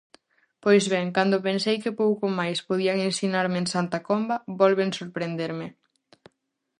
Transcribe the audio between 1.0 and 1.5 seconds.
cando